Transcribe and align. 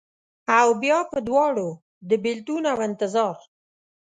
اوبیا 0.61 0.99
په 1.11 1.17
دواړو، 1.27 1.69
د 2.09 2.11
بیلتون 2.23 2.63
اوانتظار 2.73 3.35